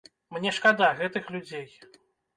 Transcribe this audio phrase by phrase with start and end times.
[0.37, 1.67] Мне шкада гэтых людзей.